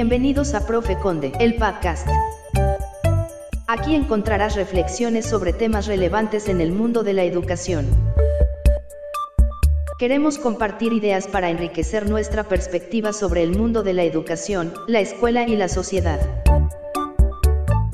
[0.00, 2.06] Bienvenidos a Profe Conde, el podcast.
[3.66, 7.84] Aquí encontrarás reflexiones sobre temas relevantes en el mundo de la educación.
[9.98, 15.48] Queremos compartir ideas para enriquecer nuestra perspectiva sobre el mundo de la educación, la escuela
[15.48, 16.20] y la sociedad.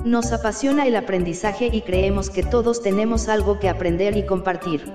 [0.04, 4.92] Nos apasiona el aprendizaje y creemos que todos tenemos algo que aprender y compartir.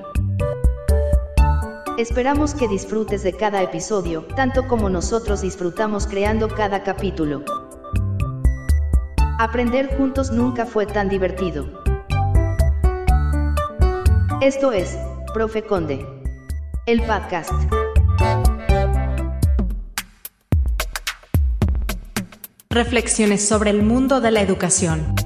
[2.00, 7.44] Esperamos que disfrutes de cada episodio, tanto como nosotros disfrutamos creando cada capítulo.
[9.38, 11.68] Aprender juntos nunca fue tan divertido.
[14.40, 14.98] Esto es,
[15.34, 16.06] Profe Conde.
[16.86, 17.52] El podcast.
[22.70, 25.19] Reflexiones sobre el mundo de la educación.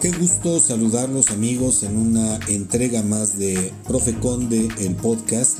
[0.00, 5.58] Qué gusto saludarlos amigos en una entrega más de Profe Conde, el podcast.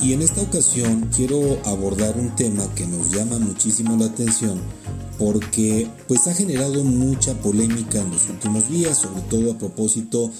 [0.00, 4.58] Y en esta ocasión quiero abordar un tema que nos llama muchísimo la atención
[5.18, 10.30] porque pues ha generado mucha polémica en los últimos días, sobre todo a propósito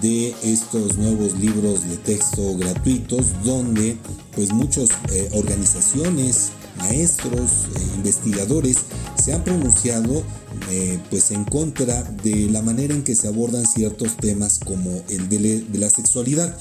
[0.00, 3.98] de estos nuevos libros de texto gratuitos donde
[4.34, 8.78] pues muchas eh, organizaciones, maestros, eh, investigadores
[9.22, 10.22] se han pronunciado
[10.70, 15.28] eh, pues en contra de la manera en que se abordan ciertos temas como el
[15.28, 16.56] de, la sexualidad.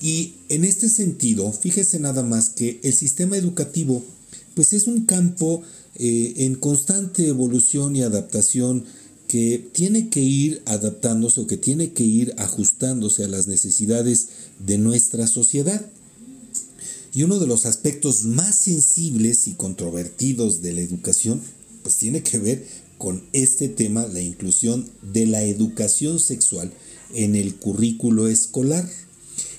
[0.00, 4.02] Y en este sentido, fíjese nada más que el sistema educativo
[4.54, 5.62] pues es un campo
[5.94, 8.84] eh, en constante evolución y adaptación
[9.28, 14.28] que tiene que ir adaptándose o que tiene que ir ajustándose a las necesidades
[14.58, 15.86] de nuestra sociedad.
[17.14, 21.40] Y uno de los aspectos más sensibles y controvertidos de la educación
[21.82, 22.66] pues tiene que ver
[23.00, 26.70] con este tema, la inclusión de la educación sexual
[27.14, 28.86] en el currículo escolar.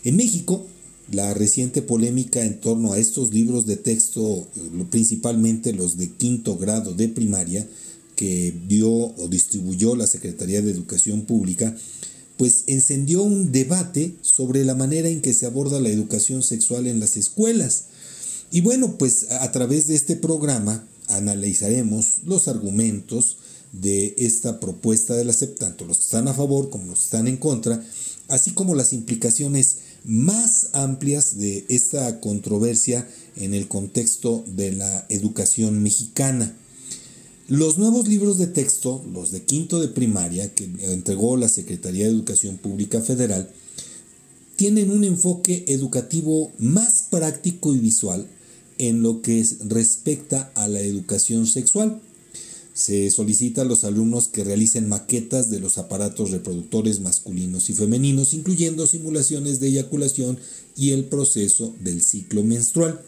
[0.04, 0.64] En México,
[1.12, 4.48] la reciente polémica en torno a estos libros de texto,
[4.92, 7.68] principalmente los de quinto grado de primaria,
[8.16, 11.76] que dio o distribuyó la Secretaría de Educación Pública,
[12.38, 17.00] pues encendió un debate sobre la manera en que se aborda la educación sexual en
[17.00, 17.86] las escuelas.
[18.52, 23.38] Y bueno, pues a través de este programa analizaremos los argumentos
[23.72, 27.38] de esta propuesta del tanto los que están a favor como los que están en
[27.38, 27.84] contra,
[28.28, 35.82] así como las implicaciones más amplias de esta controversia en el contexto de la educación
[35.82, 36.56] mexicana.
[37.48, 42.12] Los nuevos libros de texto, los de quinto de primaria, que entregó la Secretaría de
[42.12, 43.50] Educación Pública Federal,
[44.56, 48.28] tienen un enfoque educativo más práctico y visual
[48.82, 52.02] en lo que respecta a la educación sexual.
[52.74, 58.34] Se solicita a los alumnos que realicen maquetas de los aparatos reproductores masculinos y femeninos,
[58.34, 60.40] incluyendo simulaciones de eyaculación
[60.76, 63.00] y el proceso del ciclo menstrual,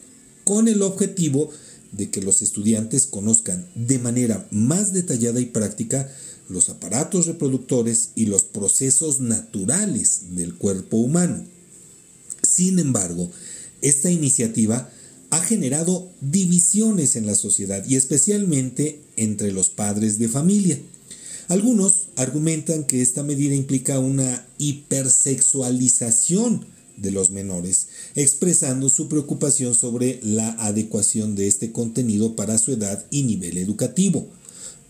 [0.44, 1.50] con el objetivo
[1.92, 6.08] de que los estudiantes conozcan de manera más detallada y práctica
[6.50, 11.44] los aparatos reproductores y los procesos naturales del cuerpo humano.
[12.48, 13.32] Sin embargo,
[13.82, 14.92] esta iniciativa
[15.34, 20.80] ha generado divisiones en la sociedad y especialmente entre los padres de familia.
[21.48, 26.68] Algunos argumentan que esta medida implica una hipersexualización
[26.98, 33.04] de los menores, expresando su preocupación sobre la adecuación de este contenido para su edad
[33.10, 34.28] y nivel educativo.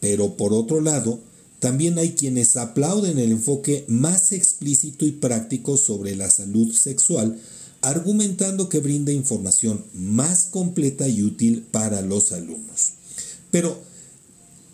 [0.01, 1.21] Pero por otro lado,
[1.59, 7.39] también hay quienes aplauden el enfoque más explícito y práctico sobre la salud sexual,
[7.83, 12.93] argumentando que brinda información más completa y útil para los alumnos.
[13.51, 13.79] Pero,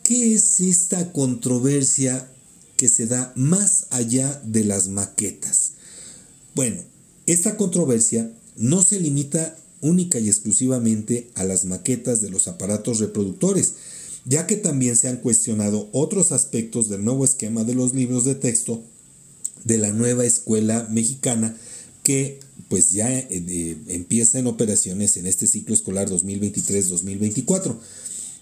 [0.03, 2.29] ¿qué es esta controversia
[2.77, 5.71] que se da más allá de las maquetas?
[6.55, 6.81] Bueno,
[7.25, 13.73] esta controversia no se limita única y exclusivamente a las maquetas de los aparatos reproductores,
[14.25, 18.35] ya que también se han cuestionado otros aspectos del nuevo esquema de los libros de
[18.35, 18.83] texto
[19.63, 21.57] de la nueva escuela mexicana
[22.03, 27.75] que pues ya eh, empieza en operaciones en este ciclo escolar 2023-2024.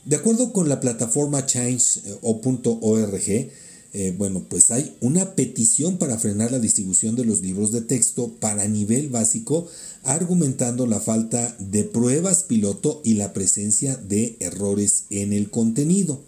[0.05, 3.51] De acuerdo con la plataforma change.org,
[3.93, 8.33] eh, bueno, pues hay una petición para frenar la distribución de los libros de texto
[8.39, 9.67] para nivel básico,
[10.03, 16.21] argumentando la falta de pruebas piloto y la presencia de errores en el contenido.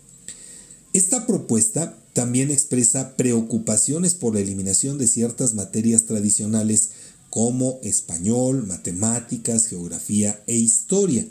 [0.93, 6.89] Esta propuesta también expresa preocupaciones por la eliminación de ciertas materias tradicionales
[7.29, 11.27] como español, matemáticas, geografía e historia.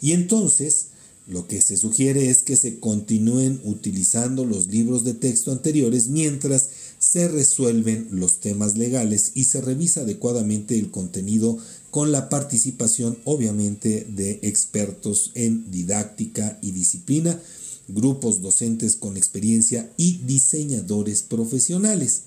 [0.00, 0.86] Y entonces,
[1.26, 6.68] lo que se sugiere es que se continúen utilizando los libros de texto anteriores mientras
[6.98, 11.56] se resuelven los temas legales y se revisa adecuadamente el contenido
[11.90, 17.40] con la participación obviamente de expertos en didáctica y disciplina,
[17.88, 22.22] grupos docentes con experiencia y diseñadores profesionales.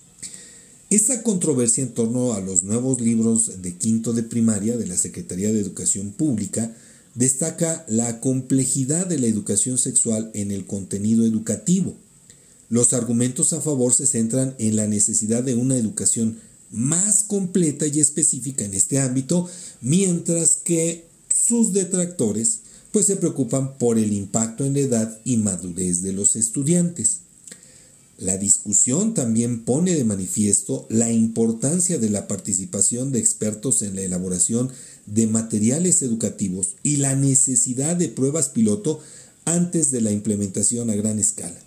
[0.93, 5.51] Esta controversia en torno a los nuevos libros de quinto de primaria de la Secretaría
[5.51, 6.71] de Educación Pública
[7.15, 11.95] destaca la complejidad de la educación sexual en el contenido educativo.
[12.69, 16.37] Los argumentos a favor se centran en la necesidad de una educación
[16.69, 19.49] más completa y específica en este ámbito,
[19.81, 22.59] mientras que sus detractores
[22.91, 27.22] pues se preocupan por el impacto en la edad y madurez de los estudiantes.
[28.23, 34.01] La discusión también pone de manifiesto la importancia de la participación de expertos en la
[34.01, 34.71] elaboración
[35.05, 39.01] de materiales educativos y la necesidad de pruebas piloto
[39.43, 41.59] antes de la implementación a gran escala.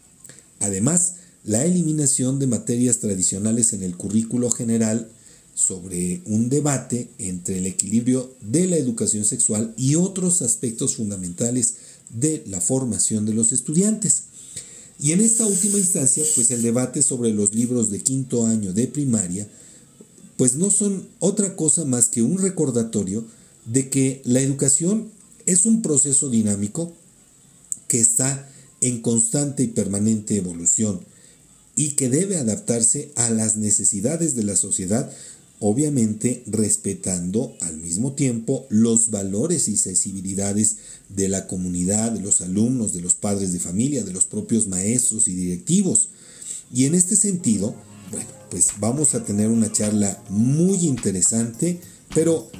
[0.60, 5.10] Además, la eliminación de materias tradicionales en el currículo general
[5.54, 11.74] sobre un debate entre el equilibrio de la educación sexual y otros aspectos fundamentales
[12.08, 14.22] de la formación de los estudiantes.
[14.98, 18.86] Y en esta última instancia, pues el debate sobre los libros de quinto año de
[18.86, 19.46] primaria,
[20.36, 23.24] pues no son otra cosa más que un recordatorio
[23.66, 25.10] de que la educación
[25.44, 26.92] es un proceso dinámico
[27.88, 28.48] que está
[28.80, 31.00] en constante y permanente evolución
[31.74, 35.10] y que debe adaptarse a las necesidades de la sociedad,
[35.60, 40.76] obviamente respetando al mismo tiempo los valores y sensibilidades
[41.08, 45.28] de la comunidad, de los alumnos, de los padres de familia, de los propios maestros
[45.28, 46.10] y directivos.
[46.72, 47.74] Y en este sentido,
[48.10, 51.80] bueno, pues vamos a tener una charla muy interesante,
[52.14, 52.50] pero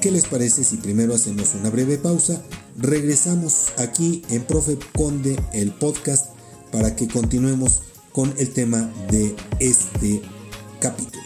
[0.00, 2.42] ¿qué les parece si primero hacemos una breve pausa?
[2.78, 6.26] Regresamos aquí en Profe Conde, el podcast,
[6.70, 10.22] para que continuemos con el tema de este
[10.80, 11.23] capítulo.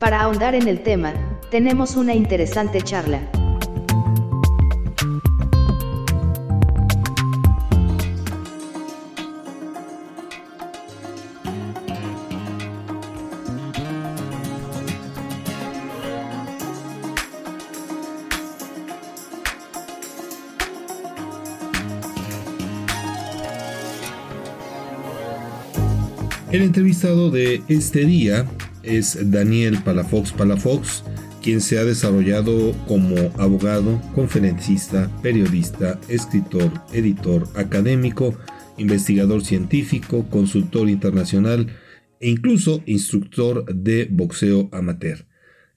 [0.00, 1.12] Para ahondar en el tema,
[1.50, 3.20] tenemos una interesante charla.
[26.50, 28.46] El entrevistado de este día
[28.82, 31.04] es Daniel Palafox Palafox,
[31.42, 38.38] quien se ha desarrollado como abogado, conferencista, periodista, escritor, editor, académico,
[38.76, 41.68] investigador científico, consultor internacional
[42.20, 45.26] e incluso instructor de boxeo amateur.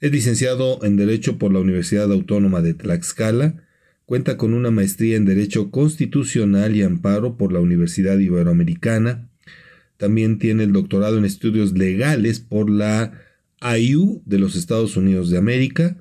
[0.02, 3.64] Es licenciado en Derecho por la Universidad Autónoma de Tlaxcala,
[4.06, 9.30] cuenta con una maestría en Derecho Constitucional y Amparo por la Universidad Iberoamericana,
[9.98, 13.14] también tiene el doctorado en estudios legales por la
[13.60, 15.98] AIU de los Estados Unidos de América.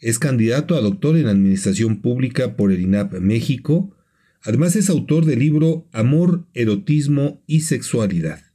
[0.00, 3.94] Es candidato a doctor en Administración Pública por el INAP México.
[4.42, 8.46] Además es autor del libro Amor, Erotismo y Sexualidad.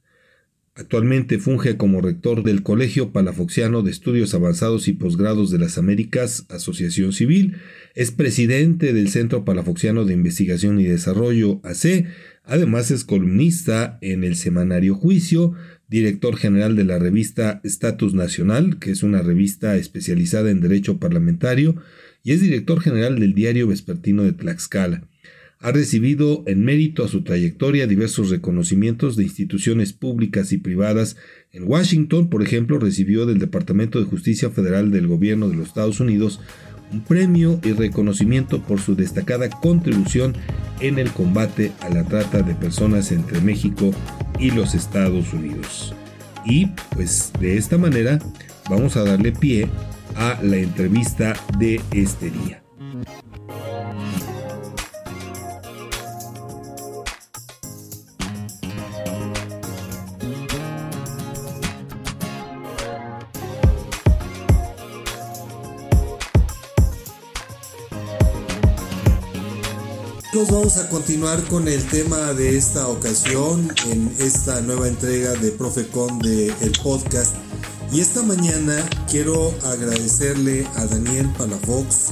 [0.73, 6.45] Actualmente funge como rector del Colegio Palafoxiano de Estudios Avanzados y Posgrados de las Américas,
[6.47, 7.57] Asociación Civil.
[7.93, 12.05] Es presidente del Centro Palafoxiano de Investigación y Desarrollo, AC,
[12.43, 15.53] Además es columnista en el semanario Juicio,
[15.88, 21.75] director general de la revista Status Nacional, que es una revista especializada en derecho parlamentario,
[22.24, 25.07] y es director general del diario vespertino de Tlaxcala.
[25.60, 31.17] Ha recibido en mérito a su trayectoria diversos reconocimientos de instituciones públicas y privadas.
[31.51, 36.00] En Washington, por ejemplo, recibió del Departamento de Justicia Federal del Gobierno de los Estados
[36.00, 36.70] Unidos un
[37.07, 40.36] premio y reconocimiento por su destacada contribución
[40.79, 43.91] en el combate a la trata de personas entre México
[44.39, 45.93] y los Estados Unidos.
[46.45, 48.19] Y pues de esta manera
[48.69, 49.67] vamos a darle pie
[50.15, 52.60] a la entrevista de este día.
[70.50, 76.17] Vamos a continuar con el tema de esta ocasión en esta nueva entrega de Profecon
[76.19, 77.36] de el podcast.
[77.91, 82.12] Y esta mañana quiero agradecerle a Daniel Palafox,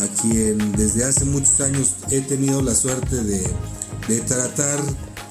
[0.00, 3.42] a quien desde hace muchos años he tenido la suerte de,
[4.06, 4.78] de tratar,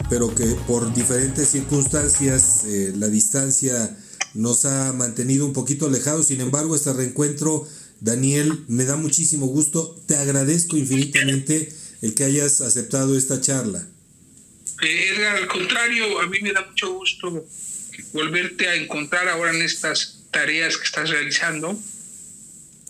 [0.09, 3.95] pero que por diferentes circunstancias eh, la distancia
[4.33, 6.27] nos ha mantenido un poquito alejados.
[6.27, 7.65] Sin embargo, este reencuentro,
[8.01, 9.95] Daniel, me da muchísimo gusto.
[10.05, 13.85] Te agradezco infinitamente el que hayas aceptado esta charla.
[14.81, 17.45] Eh, Edgar, al contrario, a mí me da mucho gusto
[18.13, 21.79] volverte a encontrar ahora en estas tareas que estás realizando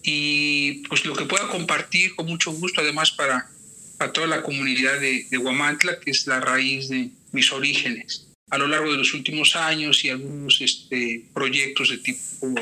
[0.02, 3.50] y pues lo que pueda compartir con mucho gusto además para,
[3.98, 8.28] para toda la comunidad de, de Huamantla, que es la raíz de mis orígenes.
[8.50, 12.56] A lo largo de los últimos años y algunos este, proyectos de tipo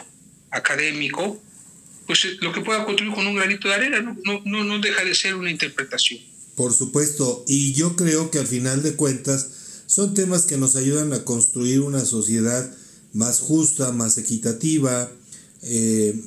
[0.52, 1.42] académico,
[2.08, 5.16] pues lo que pueda contribuir con un granito de arena no, no, no deja de
[5.16, 6.22] ser una interpretación.
[6.56, 9.48] Por supuesto, y yo creo que al final de cuentas
[9.88, 12.72] son temas que nos ayudan a construir una sociedad
[13.14, 15.12] más justa, más equitativa,
[15.62, 16.20] eh,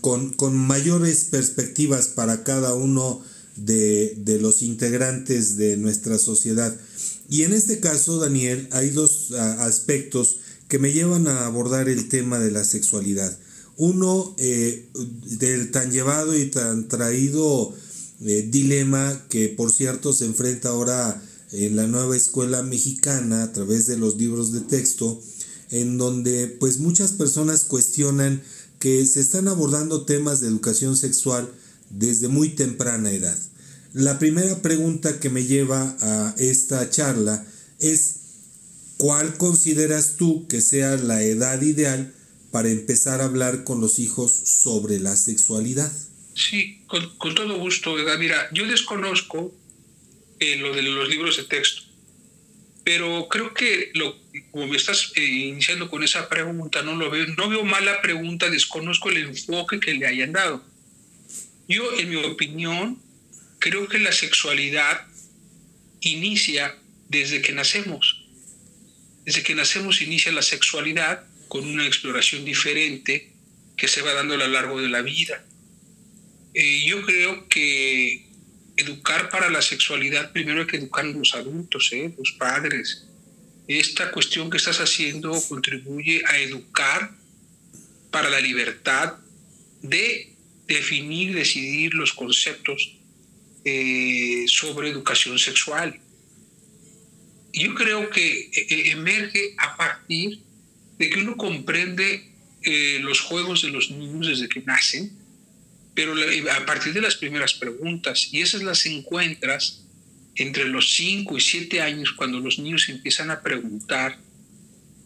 [0.00, 3.22] con, con, mayores perspectivas para cada uno
[3.56, 6.74] de, de, los integrantes de nuestra sociedad.
[7.28, 12.38] Y en este caso, Daniel, hay dos aspectos que me llevan a abordar el tema
[12.38, 13.36] de la sexualidad.
[13.76, 14.88] Uno, eh,
[15.38, 17.74] del tan llevado y tan traído
[18.24, 21.22] eh, dilema que por cierto se enfrenta ahora
[21.52, 25.20] en la nueva escuela mexicana a través de los libros de texto,
[25.70, 28.42] en donde pues muchas personas cuestionan
[28.78, 31.50] que se están abordando temas de educación sexual
[31.90, 33.36] desde muy temprana edad.
[33.92, 37.44] La primera pregunta que me lleva a esta charla
[37.80, 38.14] es
[38.96, 42.14] ¿cuál consideras tú que sea la edad ideal
[42.50, 45.90] para empezar a hablar con los hijos sobre la sexualidad?
[46.40, 49.54] Sí, con, todo gusto, Mira, yo desconozco
[50.38, 51.82] eh, lo de los libros de texto,
[52.82, 53.92] pero creo que
[54.50, 58.48] como me estás eh, iniciando con esa pregunta, no lo veo, no veo mala pregunta,
[58.48, 60.64] desconozco el enfoque que le hayan dado.
[61.68, 63.02] Yo, en mi opinión,
[63.58, 65.06] creo que la sexualidad
[66.00, 66.74] inicia
[67.10, 68.24] desde que nacemos.
[69.26, 73.30] Desde que nacemos inicia la sexualidad con una exploración diferente
[73.76, 75.44] que se va dando a lo largo de la vida.
[76.52, 78.26] Eh, yo creo que
[78.76, 82.12] educar para la sexualidad primero hay que educar a los adultos, ¿eh?
[82.18, 83.06] los padres.
[83.68, 87.12] Esta cuestión que estás haciendo contribuye a educar
[88.10, 89.14] para la libertad
[89.82, 90.32] de
[90.66, 92.96] definir, decidir los conceptos
[93.64, 96.00] eh, sobre educación sexual.
[97.52, 100.40] Yo creo que eh, emerge a partir
[100.98, 102.26] de que uno comprende
[103.00, 105.19] los juegos de los niños desde que nacen,
[106.00, 106.14] pero
[106.50, 109.82] a partir de las primeras preguntas, y esas las encuentras
[110.34, 114.18] entre los 5 y 7 años, cuando los niños empiezan a preguntar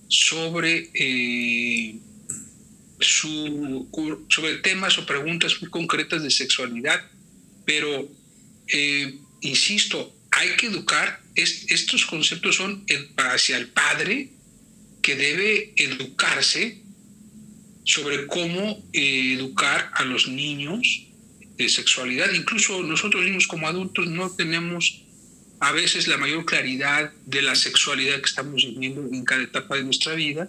[0.06, 1.96] sobre, eh,
[3.00, 3.88] su,
[4.28, 7.02] sobre temas o preguntas muy concretas de sexualidad,
[7.64, 8.08] pero,
[8.68, 12.86] eh, insisto, hay que educar, estos conceptos son
[13.16, 14.28] hacia el padre
[15.02, 16.83] que debe educarse
[17.84, 21.06] sobre cómo eh, educar a los niños
[21.56, 22.32] de sexualidad.
[22.32, 25.02] Incluso nosotros mismos como adultos no tenemos
[25.60, 29.84] a veces la mayor claridad de la sexualidad que estamos viviendo en cada etapa de
[29.84, 30.48] nuestra vida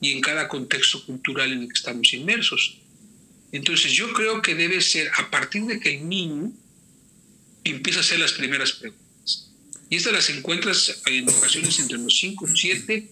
[0.00, 2.78] y en cada contexto cultural en el que estamos inmersos.
[3.52, 6.52] Entonces yo creo que debe ser a partir de que el niño
[7.62, 9.50] empieza a hacer las primeras preguntas.
[9.88, 13.10] Y estas las encuentras en ocasiones entre los 5, 7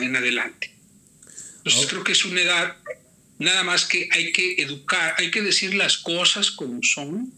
[0.00, 0.75] en adelante.
[1.66, 2.76] Entonces creo que es una edad
[3.40, 7.32] nada más que hay que educar, hay que decir las cosas como son,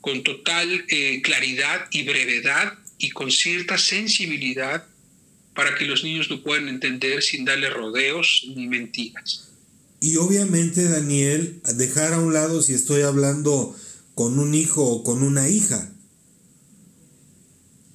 [0.00, 4.84] con total eh, claridad y brevedad y con cierta sensibilidad
[5.54, 9.48] para que los niños lo puedan entender sin darle rodeos ni mentiras.
[10.00, 13.76] Y obviamente, Daniel, dejar a un lado si estoy hablando
[14.16, 15.92] con un hijo o con una hija.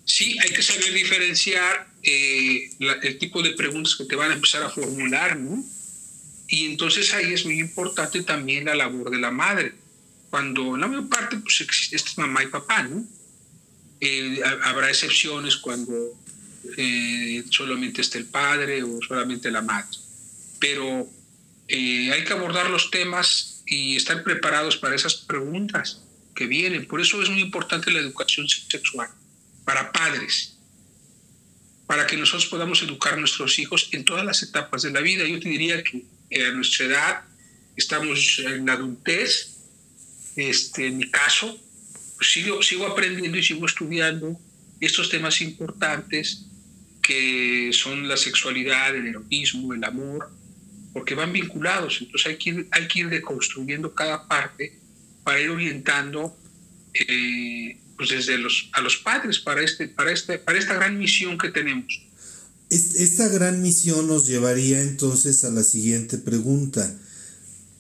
[0.05, 4.61] Sí, hay que saber diferenciar eh, el tipo de preguntas que te van a empezar
[4.61, 5.63] a formular, ¿no?
[6.49, 9.73] Y entonces ahí es muy importante también la labor de la madre.
[10.29, 13.05] Cuando la mayor parte pues existe mamá y papá, ¿no?
[14.01, 15.93] Eh, habrá excepciones cuando
[16.75, 19.97] eh, solamente está el padre o solamente la madre.
[20.59, 21.09] Pero
[21.69, 26.01] hay que abordar los temas y estar preparados para esas preguntas
[26.35, 26.85] que vienen.
[26.85, 29.09] Por eso es muy importante la educación sexual
[29.63, 30.52] para padres
[31.87, 35.27] para que nosotros podamos educar a nuestros hijos en todas las etapas de la vida.
[35.27, 36.05] Yo te diría que
[36.41, 37.21] a nuestra edad
[37.75, 39.57] estamos en la adultez,
[40.35, 41.59] este, en mi caso,
[42.15, 44.39] pues sigo, sigo aprendiendo y sigo estudiando
[44.79, 46.45] estos temas importantes
[47.01, 50.31] que son la sexualidad, el erotismo, el amor,
[50.93, 51.99] porque van vinculados.
[52.01, 54.79] Entonces hay que ir, hay que ir deconstruyendo cada parte
[55.23, 56.35] para ir orientando
[56.93, 61.37] eh, pues desde los, a los padres para, este, para, este, para esta gran misión
[61.37, 62.01] que tenemos.
[62.69, 66.99] Esta gran misión nos llevaría entonces a la siguiente pregunta.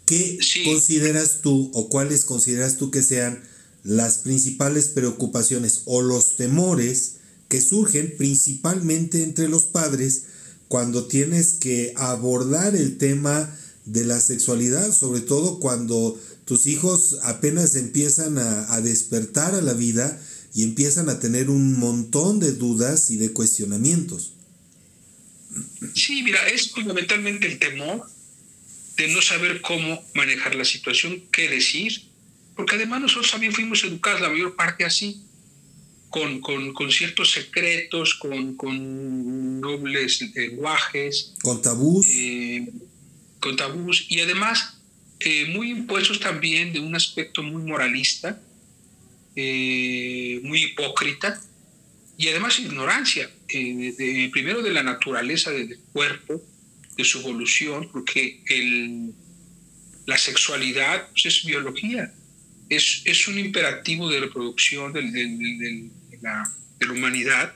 [0.05, 3.43] ¿Qué consideras tú o cuáles consideras tú que sean
[3.83, 7.15] las principales preocupaciones o los temores
[7.49, 10.23] que surgen principalmente entre los padres
[10.69, 13.53] cuando tienes que abordar el tema
[13.85, 20.21] de la sexualidad, sobre todo cuando tus hijos apenas empiezan a, despertar a la vida
[20.53, 24.33] y empiezan a tener un montón de dudas y de cuestionamientos.
[25.95, 28.07] Sí, mira, es fundamentalmente el temor
[28.97, 32.03] de no saber cómo manejar la situación, qué decir,
[32.55, 35.21] porque además nosotros también fuimos educados la mayor parte así,
[36.09, 41.33] con, con, ciertos secretos, con, con nobles lenguajes.
[41.41, 42.05] Con tabús.
[42.07, 42.71] Eh,
[43.39, 44.72] con tabús, y además
[45.23, 48.41] eh, muy impuestos también de un aspecto muy moralista,
[49.35, 51.41] eh, muy hipócrita,
[52.17, 56.41] y además ignorancia, primero de la naturaleza del cuerpo,
[56.95, 59.13] de su evolución, porque el,
[60.05, 62.13] la sexualidad pues, es biología,
[62.69, 65.89] es, es, un imperativo de reproducción del, de,
[66.21, 66.43] la,
[66.79, 67.53] de, la, humanidad.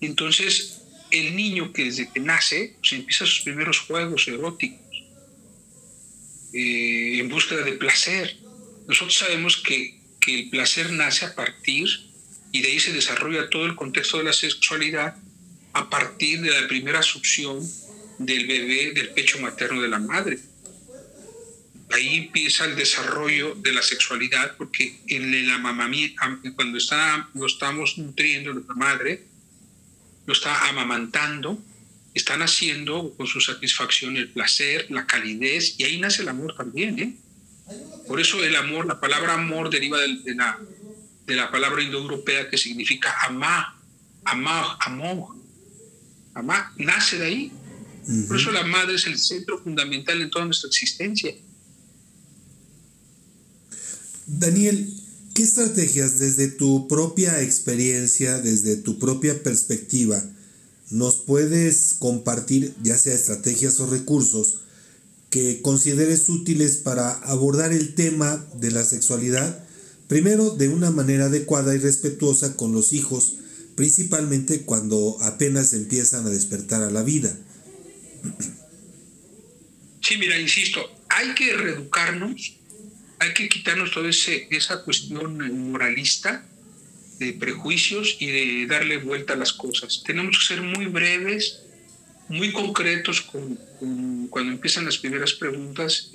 [0.00, 4.83] Entonces, el niño que desde que nace pues, empieza sus primeros juegos eróticos
[6.54, 8.36] eh, en búsqueda de placer.
[8.86, 11.88] Nosotros sabemos que, que el placer nace a partir,
[12.52, 15.16] y de ahí se desarrolla todo el contexto de la sexualidad,
[15.72, 17.60] a partir de la primera succión
[18.18, 20.38] del bebé del pecho materno de la madre.
[21.90, 26.10] Ahí empieza el desarrollo de la sexualidad porque en mamamía,
[26.54, 29.24] cuando está, lo estamos nutriendo la madre,
[30.26, 31.62] lo está amamantando,
[32.14, 36.98] están haciendo con su satisfacción el placer, la calidez, y ahí nace el amor también.
[36.98, 37.16] ¿eh?
[38.06, 40.60] Por eso el amor, la palabra amor deriva de, la,
[41.26, 43.80] de la palabra indoeuropea que significa amá,
[44.24, 45.36] amá, amor.
[46.34, 47.52] Amá nace de ahí.
[48.28, 51.34] Por eso la madre es el centro fundamental en toda nuestra existencia.
[54.26, 54.92] Daniel,
[55.34, 60.22] ¿qué estrategias desde tu propia experiencia, desde tu propia perspectiva,
[60.90, 64.60] nos puedes compartir, ya sea estrategias o recursos,
[65.30, 69.64] que consideres útiles para abordar el tema de la sexualidad,
[70.06, 73.34] primero de una manera adecuada y respetuosa con los hijos,
[73.74, 77.36] principalmente cuando apenas empiezan a despertar a la vida?
[80.00, 82.56] Sí, mira, insisto, hay que reeducarnos,
[83.18, 86.46] hay que quitarnos toda esa cuestión moralista
[87.18, 90.02] de prejuicios y de darle vuelta a las cosas.
[90.04, 91.60] Tenemos que ser muy breves,
[92.28, 96.10] muy concretos cuando empiezan las primeras preguntas,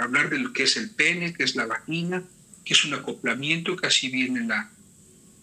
[0.00, 2.24] hablar de lo que es el pene, que es la vagina,
[2.64, 4.70] que es un acoplamiento, que así viene la,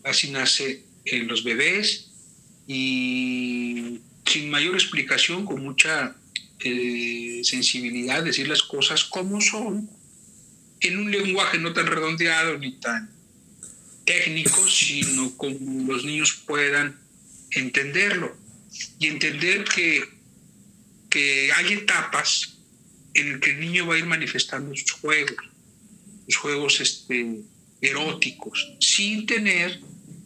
[0.03, 2.09] así nace en los bebés
[2.67, 6.15] y sin mayor explicación, con mucha
[6.59, 9.89] eh, sensibilidad, decir las cosas como son,
[10.79, 13.09] en un lenguaje no tan redondeado ni tan
[14.05, 16.99] técnico, sino como los niños puedan
[17.51, 18.35] entenderlo
[18.99, 20.03] y entender que,
[21.09, 22.57] que hay etapas
[23.13, 25.37] en las que el niño va a ir manifestando sus juegos,
[26.27, 27.41] sus juegos este,
[27.81, 29.79] eróticos, sin tener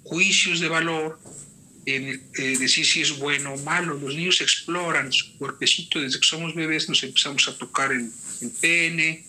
[0.03, 1.19] juicios de valor
[1.85, 3.93] en eh, decir si es bueno o malo.
[3.95, 8.11] Los niños exploran su cuerpecito desde que somos bebés, nos empezamos a tocar el,
[8.61, 9.25] pene,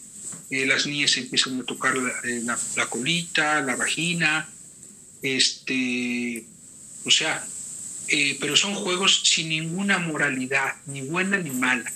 [0.51, 4.49] eh, las niñas empiezan a tocar eh, la, colita, la vagina,
[5.23, 6.45] este,
[7.05, 7.47] o sea,
[8.41, 11.93] pero son juegos sin ninguna moralidad, ni buena ni mala.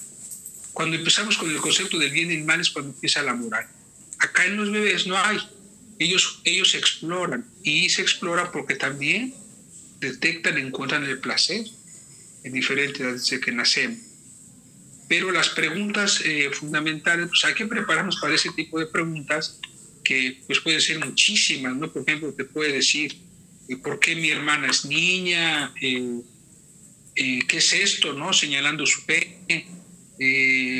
[0.72, 3.66] Cuando empezamos con el concepto del bien y el mal es cuando empieza la moral.
[4.18, 5.38] Acá en los bebés no hay.
[5.98, 9.34] Ellos, ellos exploran y se explora porque también
[10.00, 11.64] detectan, encuentran el placer
[12.44, 14.11] en diferentes edades que nacemos.
[15.12, 19.60] Pero las preguntas eh, fundamentales, pues hay que prepararnos para ese tipo de preguntas
[20.02, 21.92] que pues pueden ser muchísimas, ¿no?
[21.92, 23.18] Por ejemplo, te puede decir,
[23.68, 25.74] eh, ¿por qué mi hermana es niña?
[25.82, 26.22] Eh,
[27.14, 28.32] ¿Qué es esto, no?
[28.32, 29.66] Señalando su pene.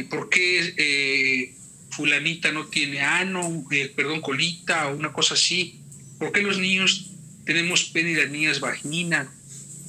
[0.09, 1.55] ¿Por qué
[1.91, 5.83] fulanita no tiene ano, perdón, colita o una cosa así?
[6.19, 7.11] ¿Por qué los niños
[7.45, 9.31] tenemos pene y las niñas vagina,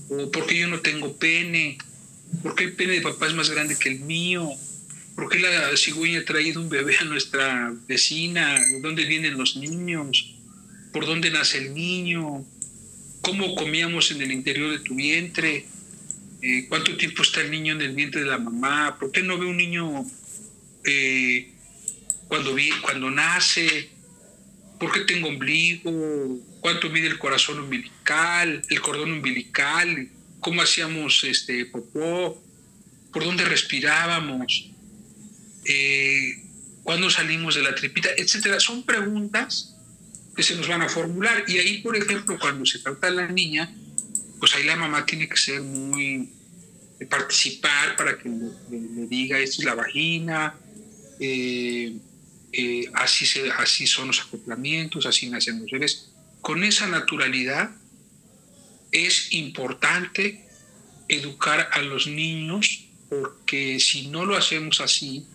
[0.10, 1.78] o por qué yo no tengo pene,
[2.42, 4.50] por qué el pene de papá es más grande que el mío,
[5.16, 10.36] por qué la cigüeña ha traído un bebé a nuestra vecina, dónde vienen los niños.
[10.92, 12.46] por dónde nace el niño,
[13.24, 15.66] cómo comíamos en el interior de tu vientre,
[16.44, 19.40] eh, cuánto tiempo está el niño en el vientre de la mamá, por qué no
[19.40, 20.06] ve un niño
[20.84, 21.52] eh,
[22.28, 23.90] cuando, cuando nace,
[24.80, 30.10] por qué tengo ombligo, cuánto mide el corazón umbilical, el cordón umbilical,
[30.44, 32.42] cómo hacíamos este popó,
[33.12, 34.70] por dónde respirábamos,
[35.66, 36.44] eh,
[36.84, 38.60] cuándo salimos de la tripita, etcétera.
[38.60, 39.76] Son preguntas
[40.36, 41.46] que se nos van a formular.
[41.48, 43.74] Y ahí, por ejemplo, cuando se trata de la niña,
[44.40, 46.30] pues ahí la mamá tiene que ser muy
[47.00, 50.56] eh, participar para que le, diga esto es la vagina,
[51.20, 51.96] eh,
[52.52, 56.10] eh, así, se, así son los acoplamientos, así nacen los bebés.
[56.42, 57.72] Con esa naturalidad
[58.94, 60.46] es importante
[61.10, 65.26] educar a los niños porque si no lo hacemos así,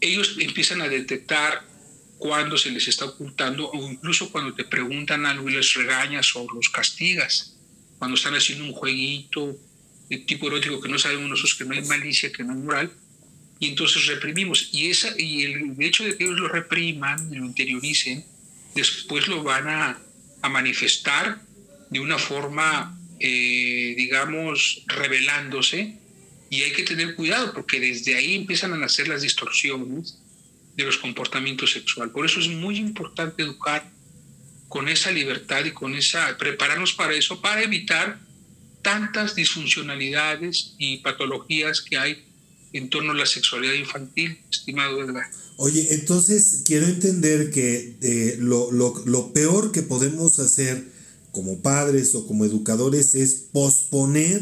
[0.00, 1.66] ellos empiezan a detectar
[2.18, 6.46] cuando se les está ocultando o incluso cuando te preguntan algo y les regañas o
[6.52, 7.56] los castigas,
[7.98, 9.56] cuando están haciendo un jueguito
[10.08, 12.92] de tipo erótico que no sabemos nosotros que no hay malicia, que no hay moral,
[13.60, 14.70] y entonces reprimimos.
[14.72, 18.24] Y, esa, y el hecho de que ellos lo repriman lo interioricen,
[18.74, 20.00] después lo van a,
[20.42, 21.40] a manifestar
[21.90, 25.98] de una forma, eh, digamos, revelándose,
[26.50, 30.18] y hay que tener cuidado porque desde ahí empiezan a nacer las distorsiones
[30.76, 32.12] de los comportamientos sexuales.
[32.12, 33.90] Por eso es muy importante educar
[34.68, 38.20] con esa libertad y con esa, prepararnos para eso, para evitar
[38.82, 42.24] tantas disfuncionalidades y patologías que hay
[42.72, 45.26] en torno a la sexualidad infantil, estimado Edgar.
[45.56, 50.84] Oye, entonces quiero entender que eh, lo, lo, lo peor que podemos hacer
[51.32, 54.40] como padres o como educadores es posponer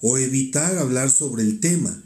[0.00, 2.02] o evitar hablar sobre el tema.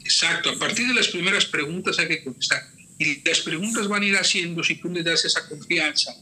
[0.00, 2.62] Exacto, a partir de las primeras preguntas hay que contestar.
[2.98, 6.14] Y las preguntas van a ir haciendo si tú le das esa confianza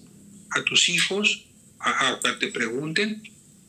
[0.51, 1.45] a tus hijos,
[1.81, 3.23] a, que te pregunten,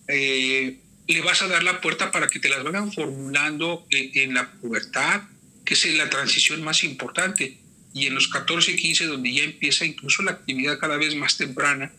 [0.07, 4.51] eh, le vas a dar la puerta para que te las vayan formulando en, la
[4.53, 5.23] pubertad,
[5.65, 7.57] que es la transición más importante,
[7.93, 11.37] y en los 14 y 15, donde ya empieza incluso la actividad cada vez más
[11.37, 11.91] temprana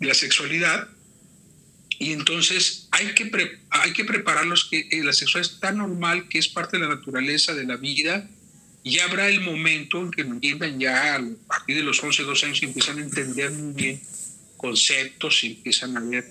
[0.00, 0.88] la sexualidad,
[1.98, 3.30] y entonces hay que,
[3.70, 6.94] hay que prepararlos que eh, la sexualidad es tan normal que es parte de la
[6.94, 8.28] naturaleza de la vida.
[8.84, 12.62] Y habrá el momento en que entiendan ya a partir de los 11, 12 años
[12.62, 14.00] empiezan a entender muy bien
[14.56, 16.24] conceptos, empiezan a ver,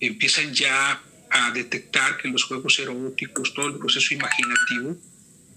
[0.00, 4.96] empiezan ya a detectar que los juegos eróticos, todo el proceso imaginativo,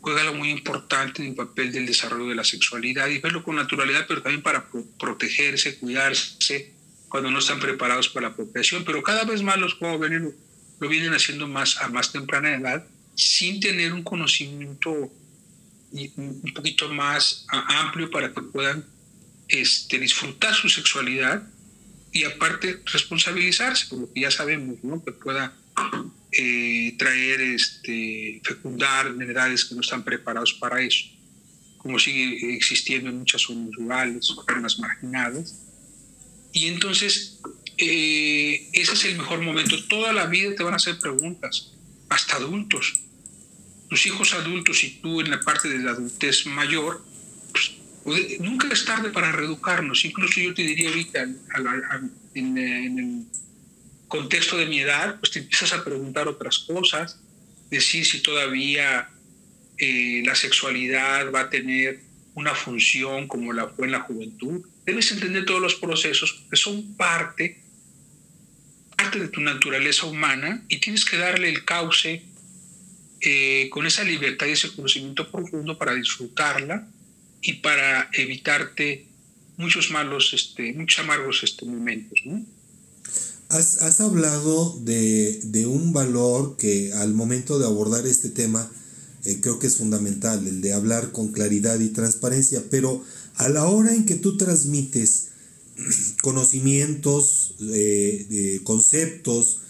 [0.02, 3.56] juega algo muy importante en el papel del desarrollo de la sexualidad y verlo con
[3.56, 4.68] naturalidad, pero también para
[5.00, 6.74] protegerse, cuidarse,
[7.12, 10.34] cuando no están preparados para la procreación, pero cada vez más los jóvenes
[10.80, 15.12] lo, vienen haciendo más a más temprana edad sin tener un conocimiento
[15.92, 18.86] un poquito más amplio para que puedan
[19.50, 21.44] este, disfrutar su sexualidad
[22.14, 25.04] y aparte responsabilizarse, por lo que ya sabemos, ¿no?
[25.04, 25.54] que pueda
[26.32, 31.08] eh, traer, este, fecundar en edades que no están preparados para eso,
[31.78, 35.71] como sigue existiendo en muchas zonas rurales, zonas marginadas
[36.54, 37.40] y entonces,
[37.78, 39.76] eh, ese es el mejor momento.
[39.88, 41.72] Toda la vida te van a hacer preguntas,
[42.10, 42.94] hasta adultos.
[43.90, 47.04] Tus hijos adultos y tú en la parte de la adultez mayor,
[47.52, 50.06] pues, nunca es tarde para reeducarnos.
[50.06, 51.24] Incluso yo te diría ahorita,
[52.34, 53.26] en, el
[54.08, 57.20] contexto de mi edad, pues te empiezas a preguntar otras cosas,
[57.70, 59.10] decir si todavía
[59.78, 62.02] eh, la sexualidad va a tener
[62.34, 66.96] una función como la fue en la juventud debes entender todos los procesos que son
[66.96, 67.62] parte,
[68.98, 72.24] parte de tu naturaleza humana y tienes que darle el cauce
[73.22, 76.88] eh, con esa libertad y ese conocimiento profundo para disfrutarla
[77.42, 79.06] y para evitarte
[79.58, 82.20] muchos malos, este, muchos amargos este, momentos.
[83.50, 88.72] Has, has, hablado de, de, un valor que al momento de abordar este tema
[89.26, 93.04] eh, creo que es fundamental, el de hablar con claridad y transparencia, pero
[93.42, 95.30] a la hora en que tú transmites
[96.22, 99.62] conocimientos, eh, conceptos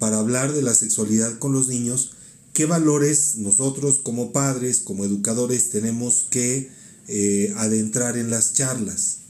[0.00, 2.16] para hablar de la sexualidad con los niños,
[2.52, 6.70] ¿qué valores nosotros como padres, como educadores tenemos que
[7.06, 9.20] eh, adentrar en las charlas?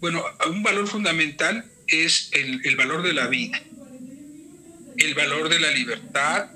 [0.00, 3.62] Bueno, un valor fundamental es el, valor de la vida,
[4.96, 6.50] el valor de la libertad,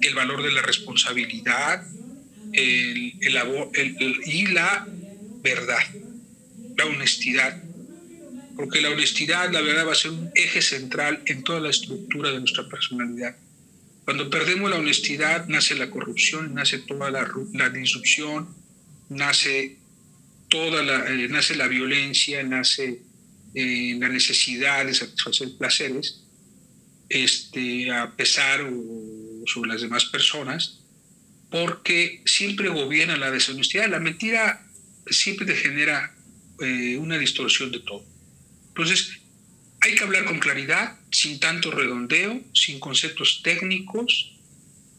[0.00, 1.86] el valor de la responsabilidad,
[2.56, 3.14] el,
[3.74, 4.86] el, y la
[5.42, 5.84] verdad,
[6.76, 7.62] la honestidad.
[8.56, 12.30] Porque la honestidad, la verdad, va a ser un eje central en toda la estructura
[12.30, 13.36] de nuestra personalidad.
[14.04, 18.48] Cuando perdemos la honestidad, nace la corrupción, nace toda la, la disrupción,
[19.08, 19.78] nace
[20.48, 23.02] toda la, eh, nace la violencia, nace
[23.54, 26.22] eh, la necesidad de satisfacer placeres,
[27.08, 30.80] este, a pesar o sobre las demás personas,
[31.50, 33.88] porque siempre gobierna la deshonestidad.
[33.88, 34.66] La mentira
[35.08, 36.14] siempre te genera
[36.60, 38.04] eh, una distorsión de todo.
[38.68, 39.20] Entonces,
[39.80, 44.32] hay que hablar con claridad, sin tanto redondeo, sin conceptos técnicos,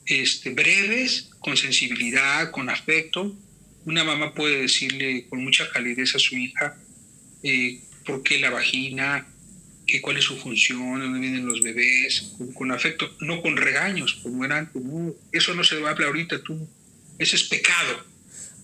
[0.05, 3.35] este, breves, con sensibilidad, con afecto.
[3.85, 6.77] Una mamá puede decirle con mucha calidez a su hija
[7.43, 9.27] eh, por qué la vagina,
[9.87, 14.43] que cuál es su función, dónde vienen los bebés, con, afecto, no con regaños, como
[14.43, 14.81] era antes.
[15.31, 16.67] eso no se va a hablar ahorita, tú.
[17.17, 18.05] Ese es pecado.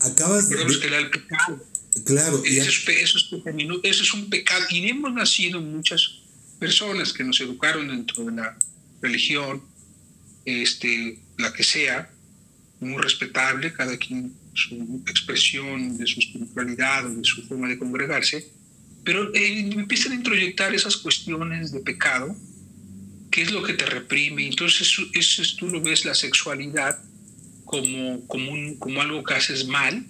[0.02, 0.62] Acabas de.
[0.62, 1.66] el pecado.
[2.06, 2.44] Claro.
[2.44, 3.44] Eso, es, eso,
[3.84, 4.66] eso es un pecado.
[4.70, 6.20] Y hemos nacido muchas
[6.60, 8.58] personas que nos educaron dentro de la
[9.02, 9.64] religión,
[10.46, 12.10] este, la que sea,
[12.80, 18.52] muy respetable, cada quien su expresión de su espiritualidad o de su forma de congregarse,
[19.04, 22.36] pero eh, empiezan a introyectar esas cuestiones de pecado,
[23.32, 24.46] que es lo que te reprime.
[24.48, 27.00] Entonces, eso, tú lo ves la sexualidad
[27.66, 30.06] como, como, un, como algo que haces mal,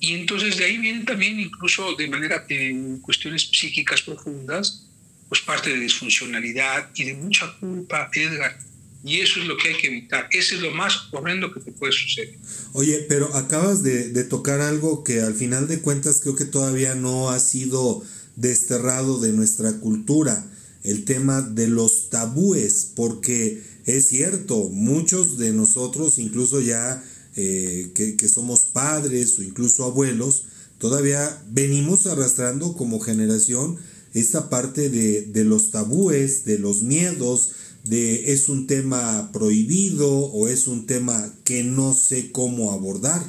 [0.00, 4.86] y entonces de ahí vienen también incluso de manera en cuestiones psíquicas profundas,
[5.28, 8.58] pues parte de disfuncionalidad y de mucha culpa, Edgar.
[9.02, 10.28] Y eso es lo que hay que evitar.
[10.30, 12.36] Ese es lo más horrendo que te puede suceder.
[12.72, 16.94] Oye, pero acabas de, de tocar algo que al final de cuentas creo que todavía
[16.94, 18.04] no ha sido
[18.36, 20.46] desterrado de nuestra cultura,
[20.82, 27.02] el tema de los tabúes, porque es cierto, muchos de nosotros, incluso ya
[27.36, 30.44] eh, que, somos padres o incluso abuelos,
[30.78, 33.76] todavía venimos arrastrando como generación
[34.14, 37.50] esta parte de, de, los tabúes, de los miedos,
[37.84, 43.22] de es un tema prohibido o es un tema que no sé cómo abordar.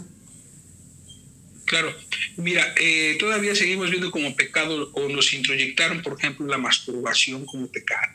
[1.66, 1.96] Claro,
[2.36, 7.68] mira, eh, todavía seguimos viendo como pecado o nos introyectaron, por ejemplo, la masturbación como
[7.68, 8.12] pecado.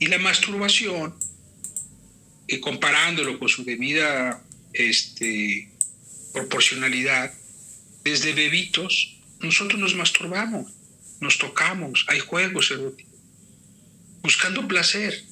[0.00, 1.14] Y la masturbación,
[2.48, 5.70] eh, comparándolo con su debida este,
[6.32, 7.32] proporcionalidad,
[8.02, 10.72] desde bebitos, nosotros nos masturbamos,
[11.20, 13.09] nos tocamos, hay juegos eróticos,
[14.22, 15.24] buscando placer.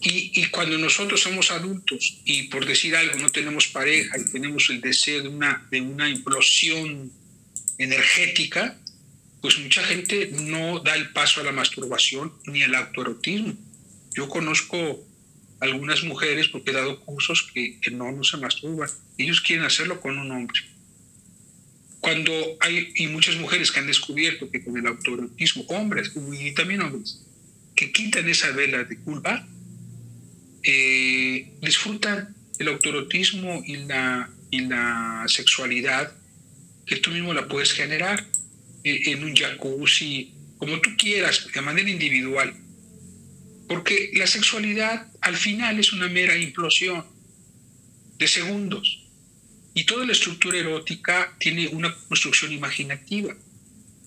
[0.00, 4.68] Y, y, cuando nosotros somos adultos y por decir algo no tenemos pareja y tenemos
[4.70, 7.10] el deseo de una, de una implosión
[7.78, 8.78] energética,
[9.40, 13.54] pues mucha gente no da el paso a la masturbación ni al autoerotismo.
[14.14, 15.04] Yo conozco
[15.60, 18.90] algunas mujeres, porque he dado cursos que, no, no se masturban.
[19.18, 20.60] Ellos quieren hacerlo con un hombre.
[22.00, 26.82] Cuando hay, y muchas mujeres que han descubierto que con el autoerotismo, hombres y también
[26.82, 27.22] hombres,
[27.76, 29.46] que quitan esa vela de culpa,
[30.62, 36.12] eh, disfrutan el autoerotismo y la, y la sexualidad
[36.86, 38.26] que tú mismo la puedes generar
[38.82, 42.54] eh, en un jacuzzi, como tú quieras, de manera individual
[43.68, 47.04] porque la sexualidad al final es una mera implosión
[48.18, 49.02] de segundos.
[49.74, 53.36] Y toda la estructura erótica tiene una construcción imaginativa.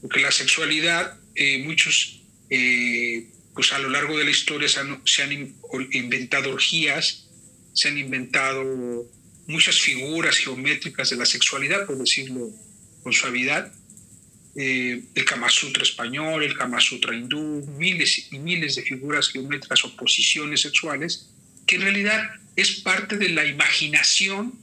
[0.01, 3.27] Porque la sexualidad, eh, muchos, eh,
[3.59, 5.57] pues a lo largo de la historia se han,
[5.91, 7.27] inventado orgías,
[7.73, 8.63] se han inventado
[9.47, 12.51] muchas figuras geométricas de la sexualidad, por decirlo
[13.03, 13.69] con suavidad,
[14.55, 19.83] eh, el Kama Sutra español, el Kama Sutra hindú, miles y miles de figuras geométricas
[19.83, 21.27] o posiciones sexuales,
[21.67, 24.57] que en realidad es parte de la imaginación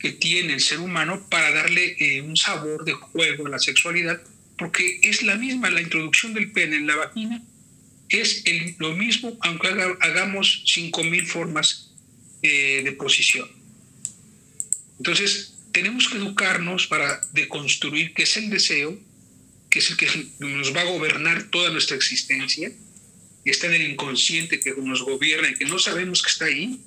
[0.00, 4.20] que tiene el ser humano para darle eh, un sabor de juego a la sexualidad,
[4.58, 7.40] porque es la misma, la introducción del pene en la vagina
[8.20, 8.44] es
[8.78, 9.68] lo mismo, aunque
[10.00, 11.92] hagamos 5.000 formas
[12.42, 13.48] eh, de posición.
[14.98, 18.98] Entonces, tenemos que educarnos para deconstruir qué es el deseo,
[19.70, 22.70] que es el que nos va a gobernar toda nuestra existencia,
[23.44, 26.80] y está en el inconsciente que nos gobierna y que no sabemos que está ahí,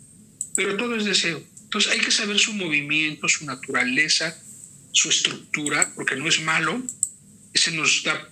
[0.55, 1.43] pero todo es deseo.
[1.63, 4.41] Entonces hay que saber su movimiento, su naturaleza,
[4.93, 6.81] su estructura, porque no es malo,
[7.53, 8.31] ese nos da,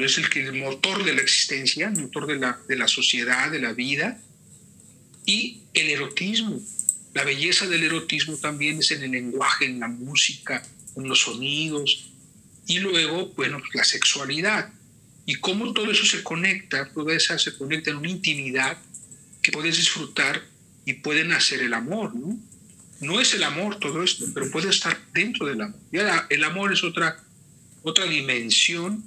[0.00, 3.50] es el, que, el motor de la existencia, el motor de la, de la sociedad,
[3.50, 4.20] de la vida,
[5.24, 6.60] y el erotismo.
[7.14, 10.62] La belleza del erotismo también es en el lenguaje, en la música,
[10.96, 12.10] en los sonidos,
[12.66, 14.72] y luego, bueno, la sexualidad.
[15.24, 18.78] Y cómo todo eso se conecta, toda esa se conecta en una intimidad
[19.42, 20.42] que puedes disfrutar
[20.84, 22.38] y pueden hacer el amor, ¿no?
[23.00, 25.78] No es el amor todo esto, pero puede estar dentro del amor.
[25.92, 27.22] Ya el amor es otra,
[27.82, 29.04] otra dimensión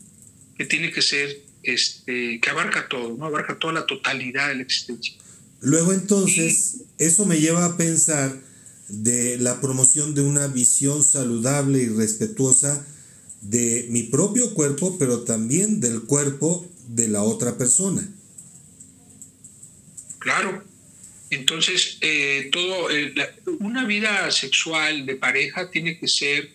[0.60, 3.28] que tiene que ser, este, que abarca todo, ¿no?
[3.28, 5.14] Abarca toda la totalidad de la existencia.
[5.62, 8.38] Luego entonces, eso me lleva a pensar
[8.90, 12.86] de la promoción de una visión saludable y respetuosa
[13.40, 18.06] de mi propio cuerpo, pero también del cuerpo de la otra persona.
[20.18, 20.62] Claro.
[21.30, 22.90] Entonces, eh, todo,
[23.62, 26.52] una vida sexual de pareja tiene que ser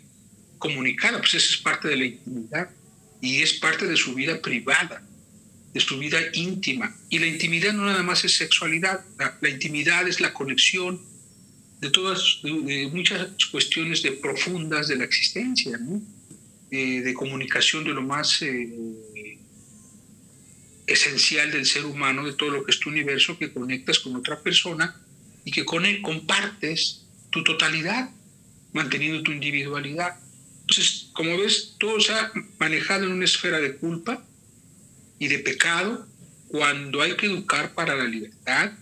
[0.59, 2.69] comunicada, pues eso es parte de la intimidad
[3.25, 5.03] y es parte de su vida privada,
[5.73, 6.95] de su vida íntima.
[7.09, 9.01] Y la intimidad no nada más es sexualidad,
[9.41, 11.01] la, intimidad es la conexión
[11.81, 15.79] de todas, de, muchas cuestiones de profundas de la existencia,
[16.71, 19.39] de comunicación de lo más eh,
[20.87, 24.41] esencial del ser humano, de todo lo que es tu universo, que conectas con otra
[24.41, 25.01] persona
[25.45, 28.11] y que con él compartes tu totalidad,
[28.73, 30.21] manteniendo tu individualidad.
[30.67, 34.25] Entonces, como ves, todo se ha manejado en una esfera de culpa
[35.19, 36.09] y de pecado
[36.49, 38.73] cuando hay que educar para la libertad,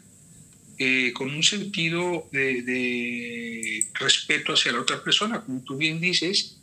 [0.78, 6.58] eh, con un sentido de, respeto hacia la otra persona, como tú bien dices,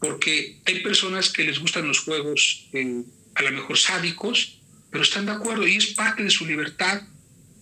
[0.00, 3.02] porque hay personas que les gustan los juegos eh,
[3.34, 4.60] a lo mejor sádicos,
[4.90, 7.02] pero están de acuerdo y es parte de su libertad.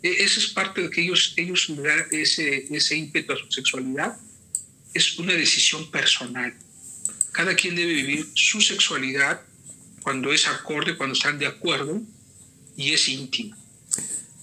[0.02, 1.70] E, esa es parte de que ellos, ellos
[2.10, 4.16] ese, ese ímpetu a su sexualidad.
[4.94, 6.54] Es una decisión personal.
[7.32, 9.42] Cada quien debe vivir su sexualidad
[10.02, 12.00] cuando es acorde, cuando están de acuerdo
[12.76, 13.56] y es íntima.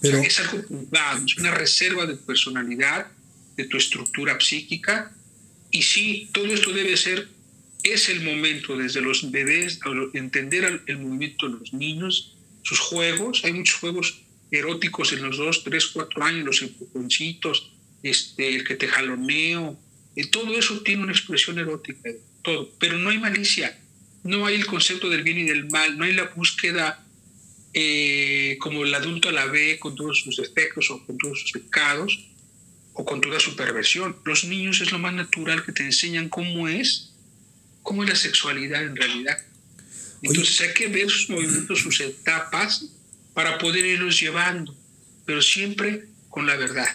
[0.01, 3.07] Pero, es algo privado, es una reserva de personalidad,
[3.55, 5.11] de tu estructura psíquica.
[5.71, 7.29] Y sí, todo esto debe ser
[7.85, 9.79] es el momento desde los bebés,
[10.13, 13.45] entender el movimiento de los niños, sus juegos.
[13.45, 17.71] Hay muchos juegos eróticos en los dos, tres, cuatro años, los empujoncitos,
[18.01, 19.79] este, el que te jaloneo.
[20.15, 22.09] Eh, todo eso tiene una expresión erótica,
[22.45, 22.71] todo.
[22.79, 23.77] Pero no hay malicia,
[24.23, 27.03] no hay el concepto del bien y del mal, no hay la búsqueda
[27.73, 32.25] eh, como el adulto la ve con todos sus defectos o con todos sus pecados
[32.93, 34.15] o con toda su perversión.
[34.23, 37.12] Los niños es lo más natural que te enseñan cómo es
[37.86, 39.38] cómo es la sexualidad en realidad.
[40.21, 42.86] Entonces hay que ver sus movimientos, sus etapas,
[43.34, 44.75] para poder irlos llevando,
[45.25, 46.88] pero siempre con la verdad.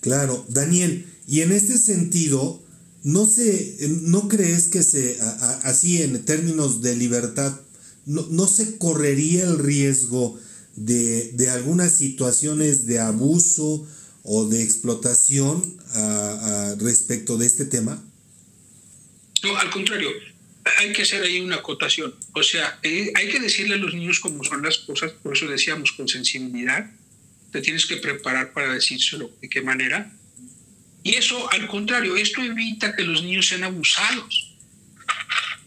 [0.00, 2.60] Claro, Daniel, y en este sentido,
[3.02, 5.18] ¿no, se, no crees que se,
[5.62, 7.60] así en términos de libertad,
[8.06, 10.38] no, no se correría el riesgo
[10.76, 13.86] de, de, algunas situaciones de abuso
[14.22, 15.62] o de explotación
[16.78, 18.02] respecto de este tema?
[19.42, 20.10] No, al contrario,
[20.76, 22.14] hay que hacer ahí una acotación.
[22.32, 25.46] O sea, eh, hay que decirle a los niños cómo son las cosas, por eso
[25.46, 26.90] decíamos con sensibilidad.
[27.52, 30.12] Te tienes que preparar para decírselo de qué manera.
[31.08, 34.52] Y eso, al contrario, esto evita que los niños sean abusados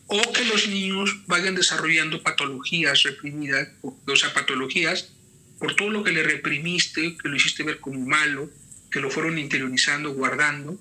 [0.06, 5.14] o que los niños vayan desarrollando patologías reprimidas, o sea, patologías
[5.58, 8.52] por todo lo que le reprimiste, que lo hiciste ver como malo,
[8.92, 10.80] que lo fueron interiorizando, guardando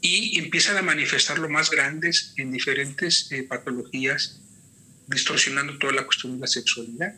[0.00, 4.40] y empiezan a manifestarlo más grandes en diferentes eh, patologías,
[5.06, 7.14] distorsionando toda la cuestión de la sexualidad.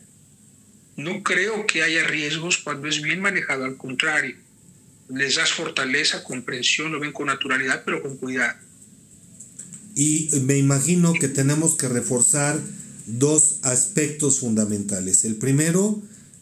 [0.96, 4.47] No creo que haya riesgos cuando es bien manejado, al contrario,
[5.08, 8.58] les das fortaleza, comprensión, lo ven con naturalidad, pero con cuidado.
[9.94, 12.60] Y me imagino que tenemos que reforzar
[13.06, 15.24] dos aspectos fundamentales.
[15.24, 16.00] El primero,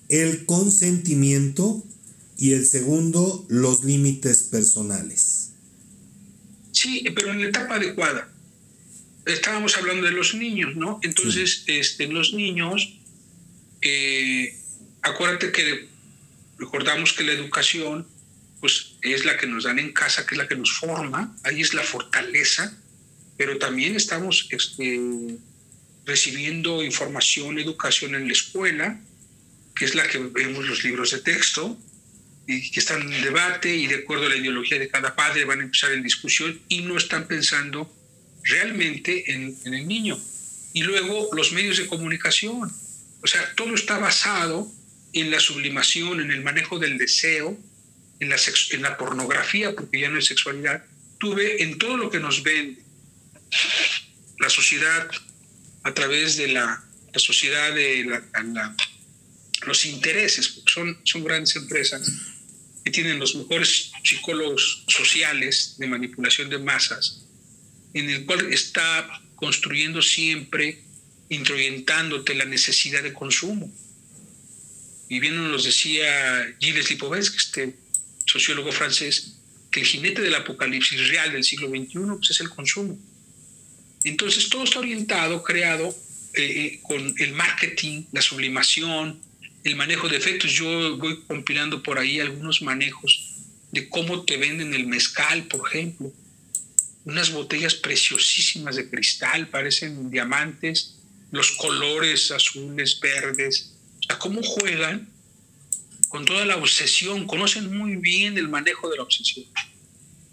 [0.08, 1.82] el consentimiento
[2.36, 5.52] y el segundo, los límites personales.
[6.72, 8.30] Sí, pero en la etapa adecuada.
[9.24, 11.00] Estábamos hablando de los niños, ¿no?
[11.02, 12.98] Entonces, este, los niños,
[13.80, 14.56] eh,
[15.02, 15.88] acuérdate que
[16.58, 18.06] recordamos que la educación,
[18.60, 21.60] pues es la que nos dan en casa, que es la que nos forma, ahí
[21.60, 22.76] es la fortaleza,
[23.36, 25.00] pero también estamos este,
[26.04, 29.00] recibiendo información, educación en la escuela,
[29.74, 31.78] que es la que vemos los libros de texto,
[32.46, 35.60] y que están en debate y de acuerdo a la ideología de cada padre van
[35.60, 37.92] a empezar en discusión y no están pensando
[38.44, 40.18] realmente en, el niño.
[40.72, 42.70] Y luego los medios de comunicación.
[43.22, 44.70] O sea, todo está basado
[45.12, 47.58] en la sublimación, en el manejo del deseo,
[48.20, 48.36] en la,
[48.70, 50.84] en la pornografía, porque ya no es sexualidad.
[51.18, 52.82] Tuve en todo lo que nos vende
[54.38, 55.10] la sociedad
[55.82, 58.76] a través de la, la sociedad de la,
[59.66, 62.10] los intereses, porque son, son grandes empresas
[62.84, 67.24] que tienen los mejores psicólogos sociales de manipulación de masas,
[67.94, 70.82] en el cual está construyendo siempre,
[71.28, 73.72] introyentándote la necesidad de consumo.
[75.08, 77.76] Y bien nos decía Gilles Lipovetsky, este
[78.26, 79.36] sociólogo francés,
[79.70, 82.98] que el jinete del apocalipsis real del siglo XXI pues, es el consumo.
[84.04, 85.88] Entonces todo está orientado, creado
[86.34, 89.20] eh, eh, con el marketing, la sublimación,
[89.64, 90.52] el manejo de efectos.
[90.52, 93.34] Yo voy compilando por ahí algunos manejos
[93.72, 96.12] de cómo te venden el mezcal, por ejemplo.
[97.04, 100.96] Unas botellas preciosísimas de cristal, parecen diamantes,
[101.30, 103.72] los colores azules, verdes.
[104.00, 105.08] O sea, cómo juegan
[106.16, 109.44] con toda la obsesión, conocen muy bien el manejo de la obsesión.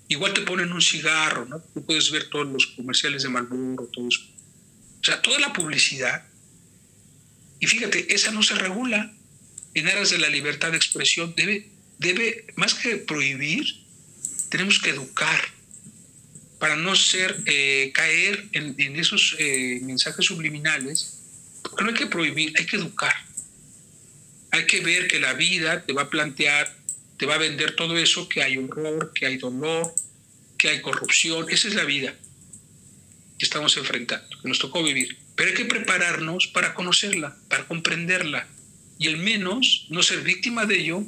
[0.08, 1.60] Igual te ponen un cigarro, ¿no?
[1.60, 4.22] Tú puedes ver todos los comerciales de Marlboro, todo eso.
[5.02, 6.26] O sea, toda la publicidad.
[7.60, 9.12] Y fíjate, esa no se regula
[9.74, 11.34] en aras de la libertad de expresión.
[11.36, 11.70] Debe,
[12.00, 13.66] debe más que prohibir,
[14.48, 15.50] tenemos que educar
[16.60, 21.20] para no ser, eh, caer en, esos eh, mensajes subliminales.
[21.62, 23.33] Porque no hay que prohibir, hay que educar.
[24.54, 26.72] Hay que ver que la vida te va a plantear,
[27.18, 29.96] te va a vender todo eso, que hay horror, que hay dolor,
[30.60, 31.50] que hay corrupción.
[31.50, 32.14] Esa es la vida
[33.40, 35.18] que estamos enfrentando, que nos tocó vivir.
[35.36, 38.48] Pero hay que prepararnos para conocerla, para comprenderla
[39.00, 41.04] y al menos no ser víctima de ello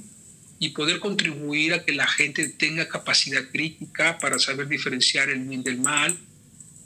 [0.57, 5.61] y poder contribuir a que la gente tenga capacidad crítica para saber diferenciar el bien
[5.61, 6.17] del mal,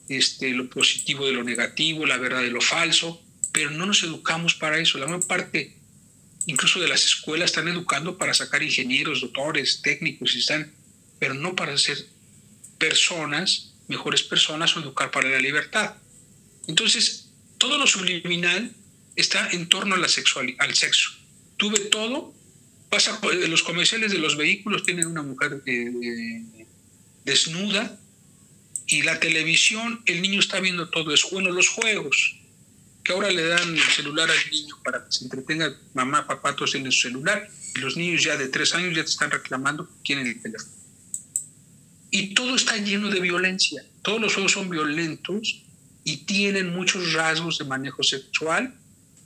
[0.09, 4.55] este, lo positivo de lo negativo, la verdad de lo falso, pero no nos educamos
[4.55, 4.97] para eso.
[4.97, 5.78] La mayor parte,
[6.45, 10.73] incluso de las escuelas, están educando para sacar ingenieros, doctores, técnicos, y están,
[11.19, 11.97] pero no para ser
[12.77, 15.95] personas, mejores personas o educar para la libertad.
[16.67, 18.73] Entonces, todo lo subliminal
[19.15, 21.11] está en torno a la sexualidad, al sexo.
[21.57, 22.33] Tuve todo,
[22.89, 26.65] pasa, los comerciales de los vehículos tienen una mujer eh, eh,
[27.25, 27.99] desnuda
[28.87, 31.27] y la televisión, el niño está viendo todo eso.
[31.31, 32.38] Bueno, los juegos,
[33.09, 36.75] que ahora le dan el celular al niño para que se entretenga, mamá, papá, todos
[36.75, 39.93] en su celular, y los niños ya de tres años ya te están reclamando que
[40.03, 40.71] quieren el teléfono.
[42.11, 43.83] Y todo está lleno de violencia.
[44.03, 45.63] Todos los juegos son violentos
[46.03, 48.75] y tienen muchos rasgos de manejo sexual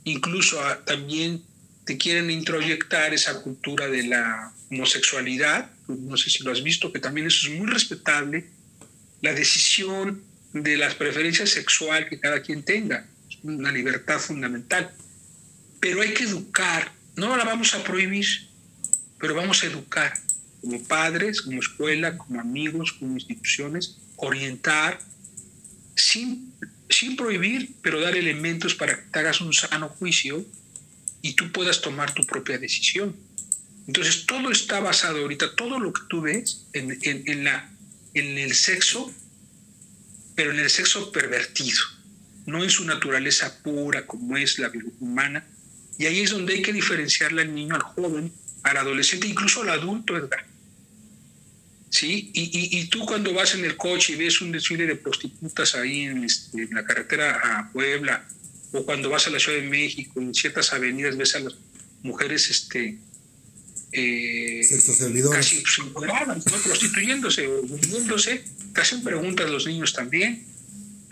[0.04, 1.42] incluso también
[1.84, 6.98] te quieren introyectar esa cultura de la homosexualidad, no sé si lo has visto, que
[6.98, 8.46] también eso es muy respetable,
[9.20, 10.22] la decisión
[10.52, 13.06] de las preferencias sexual que cada quien tenga,
[13.44, 14.92] una libertad fundamental.
[15.80, 18.26] Pero hay que educar, no la vamos a prohibir,
[19.20, 20.12] pero vamos a educar
[20.60, 24.98] como padres, como escuela, como amigos, como instituciones, orientar
[25.94, 26.52] sin
[26.88, 30.44] sin prohibir, pero dar elementos para que te hagas un sano juicio
[31.22, 33.16] y tú puedas tomar tu propia decisión.
[33.86, 39.12] Entonces, todo está basado ahorita, todo lo que tú ves en, en, el sexo,
[40.34, 41.80] pero en el sexo pervertido,
[42.46, 44.70] no en su naturaleza pura como es la
[45.00, 45.46] humana.
[45.98, 48.32] Y ahí es donde hay que diferenciarle al niño, al joven,
[48.62, 50.38] al adolescente, incluso al adulto, ¿verdad?
[51.94, 52.30] ¿sí?
[52.34, 56.02] Y, y, tú cuando vas en el coche y ves un desfile de prostitutas ahí
[56.02, 58.26] en, este, la carretera a Puebla,
[58.72, 61.54] o cuando vas a la Ciudad de México, en ciertas avenidas ves a las
[62.02, 62.98] mujeres este,
[63.92, 64.60] eh,
[65.30, 70.44] casi pues, prostituyéndose o vendiéndose, te hacen preguntas los niños también.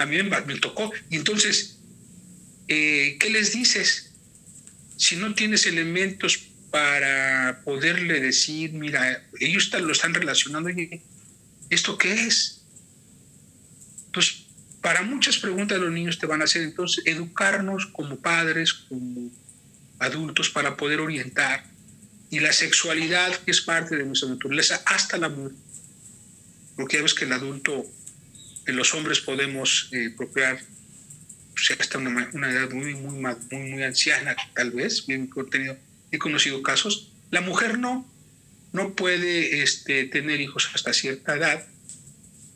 [0.02, 0.92] A mí me, tocó.
[1.10, 1.78] Y entonces,
[2.68, 4.12] eh, ¿qué les dices?
[4.96, 6.38] Si no tienes elementos
[6.70, 10.70] para poderle decir, mira, ellos lo están relacionando,
[11.70, 12.62] ¿esto qué es?
[14.12, 14.46] Pues
[14.80, 19.30] para muchas preguntas los niños te van a hacer, entonces, educarnos como padres, como
[20.00, 21.64] adultos, para poder orientar.
[22.30, 25.58] Y la sexualidad, que es parte de nuestra naturaleza, hasta la muerte.
[26.74, 27.86] Porque ya ves que el adulto,
[28.66, 30.60] los hombres podemos eh, procrear
[31.54, 35.04] pues, hasta una, una, edad muy, muy, muy, muy anciana, tal vez,
[36.10, 37.12] he conocido casos.
[37.30, 38.08] La mujer no,
[38.72, 41.66] no puede este, tener hijos hasta cierta edad,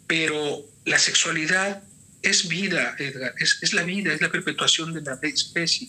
[0.07, 1.83] pero la sexualidad
[2.23, 5.89] es vida, Edgar, es, es, la vida, es la perpetuación de la especie.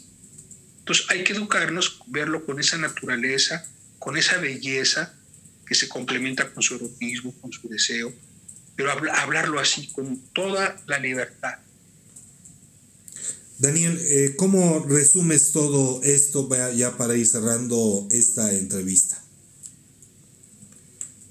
[0.80, 3.66] Entonces hay que educarnos, verlo con esa naturaleza,
[4.00, 5.14] con esa belleza
[5.66, 8.14] que se complementa con su erotismo, con su deseo,
[8.78, 11.56] pero hablarlo así, con toda la libertad.
[13.58, 19.20] Daniel, eh, ¿cómo resumes todo esto ya para ir cerrando esta entrevista?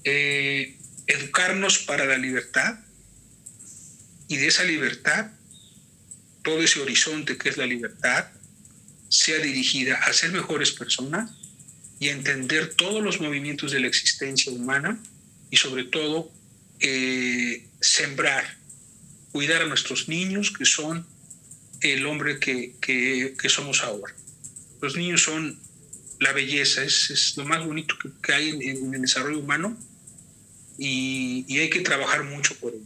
[0.03, 0.77] Eh,
[1.07, 2.79] educarnos para la libertad
[4.27, 5.31] y de esa libertad,
[6.43, 8.27] todo ese horizonte que es la libertad,
[9.07, 11.31] sea dirigida a ser mejores personas
[11.97, 15.01] y a entender todos los movimientos de la existencia humana
[15.49, 16.29] y sobre todo
[16.79, 18.43] eh, sembrar,
[19.31, 21.05] cuidar a nuestros niños que son
[21.81, 24.13] el hombre que, que, somos ahora.
[24.81, 25.59] Los niños son
[26.19, 29.77] la belleza, es, es lo más bonito que, hay en, el desarrollo humano
[30.77, 32.83] y, y, hay que trabajar mucho por ello.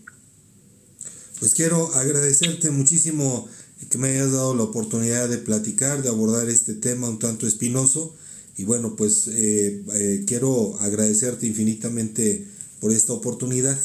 [1.40, 3.50] Pues quiero agradecerte muchísimo
[3.90, 8.16] que me hayas dado la oportunidad de platicar, de abordar este tema un tanto espinoso
[8.58, 12.46] Y bueno, pues eh, eh, quiero agradecerte infinitamente
[12.82, 13.80] por esta oportunidad.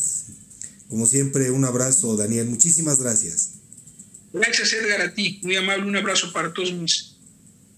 [0.89, 2.47] Como siempre, un abrazo, Daniel.
[2.47, 3.61] Muchísimas gracias.
[4.33, 5.41] Gracias, Edgar, a ti.
[5.45, 5.87] Muy amable.
[5.87, 7.17] Un abrazo para todos mis,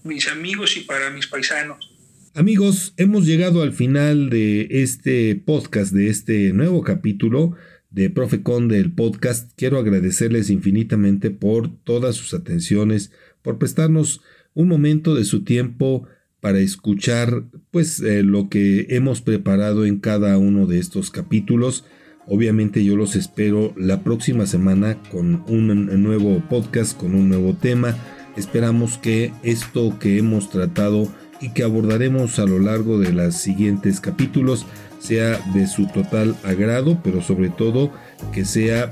[0.03, 1.91] mis amigos y para mis paisanos.
[2.33, 7.55] Amigos, hemos llegado al final de este podcast, de este nuevo capítulo
[7.89, 9.51] de Profe Conde, el podcast.
[9.57, 13.11] Quiero agradecerles infinitamente por todas sus atenciones,
[13.41, 14.21] por prestarnos
[14.53, 16.07] un momento de su tiempo
[16.41, 21.85] para escuchar pues eh, lo que hemos preparado en cada uno de estos capítulos.
[22.27, 27.95] Obviamente yo los espero la próxima semana con un nuevo podcast, con un nuevo tema.
[28.37, 31.11] Esperamos que esto que hemos tratado
[31.41, 34.65] y que abordaremos a lo largo de los siguientes capítulos
[34.99, 37.91] sea de su total agrado, pero sobre todo
[38.33, 38.91] que sea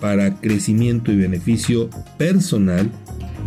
[0.00, 2.90] para crecimiento y beneficio personal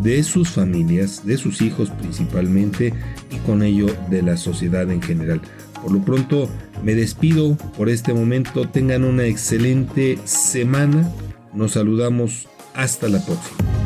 [0.01, 2.93] de sus familias, de sus hijos principalmente
[3.29, 5.41] y con ello de la sociedad en general.
[5.81, 6.49] Por lo pronto
[6.83, 11.09] me despido por este momento, tengan una excelente semana,
[11.53, 13.80] nos saludamos hasta la próxima.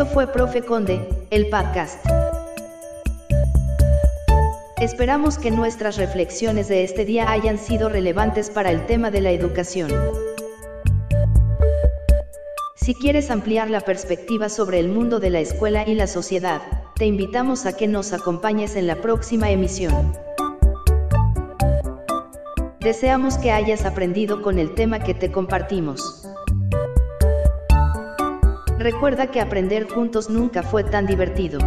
[0.00, 2.02] Esto fue Profe Conde, el podcast.
[4.80, 9.30] Esperamos que nuestras reflexiones de este día hayan sido relevantes para el tema de la
[9.30, 9.90] educación.
[12.76, 16.62] Si quieres ampliar la perspectiva sobre el mundo de la escuela y la sociedad,
[16.96, 20.16] te invitamos a que nos acompañes en la próxima emisión.
[22.80, 26.26] Deseamos que hayas aprendido con el tema que te compartimos.
[28.80, 31.58] Recuerda que aprender juntos nunca fue tan divertido.